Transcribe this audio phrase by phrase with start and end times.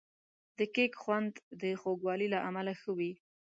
[0.57, 3.11] د کیک خوند د خوږوالي له امله ښه وي.